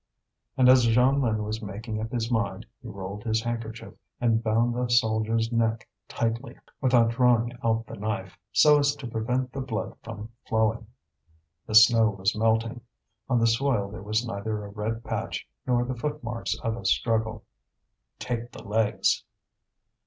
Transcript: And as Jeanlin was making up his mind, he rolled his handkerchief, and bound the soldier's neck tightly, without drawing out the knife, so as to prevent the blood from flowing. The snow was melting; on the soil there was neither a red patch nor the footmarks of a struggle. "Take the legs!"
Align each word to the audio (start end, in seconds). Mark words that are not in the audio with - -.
And 0.57 0.67
as 0.67 0.87
Jeanlin 0.87 1.43
was 1.43 1.61
making 1.61 2.01
up 2.01 2.11
his 2.11 2.31
mind, 2.31 2.65
he 2.81 2.87
rolled 2.87 3.23
his 3.23 3.39
handkerchief, 3.43 3.93
and 4.19 4.43
bound 4.43 4.73
the 4.73 4.89
soldier's 4.89 5.51
neck 5.51 5.87
tightly, 6.07 6.57
without 6.81 7.11
drawing 7.11 7.55
out 7.63 7.85
the 7.85 7.93
knife, 7.95 8.35
so 8.51 8.79
as 8.79 8.95
to 8.95 9.05
prevent 9.05 9.53
the 9.53 9.61
blood 9.61 9.95
from 10.01 10.31
flowing. 10.47 10.87
The 11.67 11.75
snow 11.75 12.09
was 12.09 12.35
melting; 12.35 12.81
on 13.29 13.37
the 13.39 13.45
soil 13.45 13.91
there 13.91 14.01
was 14.01 14.25
neither 14.25 14.65
a 14.65 14.69
red 14.69 15.03
patch 15.03 15.47
nor 15.67 15.85
the 15.85 15.93
footmarks 15.95 16.55
of 16.63 16.75
a 16.77 16.83
struggle. 16.85 17.43
"Take 18.17 18.53
the 18.53 18.63
legs!" 18.63 19.23